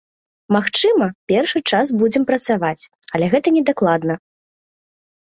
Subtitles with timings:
[0.55, 2.83] Магчыма, першы час будзем працаваць,
[3.17, 4.13] але гэта не дакладна.